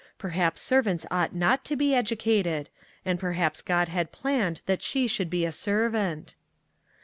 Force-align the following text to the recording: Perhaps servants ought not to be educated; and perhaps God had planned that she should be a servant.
Perhaps 0.17 0.63
servants 0.63 1.05
ought 1.11 1.35
not 1.35 1.63
to 1.63 1.75
be 1.75 1.93
educated; 1.93 2.69
and 3.05 3.19
perhaps 3.19 3.61
God 3.61 3.87
had 3.87 4.11
planned 4.11 4.61
that 4.65 4.81
she 4.81 5.05
should 5.05 5.29
be 5.29 5.45
a 5.45 5.51
servant. 5.51 6.33